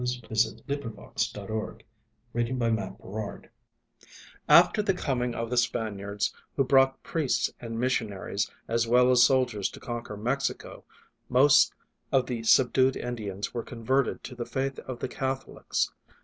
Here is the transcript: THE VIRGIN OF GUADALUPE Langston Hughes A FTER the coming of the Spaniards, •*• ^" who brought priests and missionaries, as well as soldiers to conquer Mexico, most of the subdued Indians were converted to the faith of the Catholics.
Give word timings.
THE 0.01 0.07
VIRGIN 0.07 0.49
OF 0.49 0.65
GUADALUPE 0.65 0.97
Langston 0.97 1.81
Hughes 2.33 3.47
A 4.49 4.63
FTER 4.63 4.83
the 4.83 4.95
coming 4.95 5.35
of 5.35 5.51
the 5.51 5.57
Spaniards, 5.57 6.29
•*• 6.33 6.33
^" 6.33 6.35
who 6.55 6.63
brought 6.63 7.03
priests 7.03 7.51
and 7.59 7.79
missionaries, 7.79 8.49
as 8.67 8.87
well 8.87 9.11
as 9.11 9.21
soldiers 9.21 9.69
to 9.69 9.79
conquer 9.79 10.17
Mexico, 10.17 10.85
most 11.29 11.75
of 12.11 12.25
the 12.25 12.41
subdued 12.41 12.97
Indians 12.97 13.53
were 13.53 13.61
converted 13.61 14.23
to 14.23 14.33
the 14.33 14.47
faith 14.47 14.79
of 14.79 14.97
the 15.01 15.07
Catholics. 15.07 15.91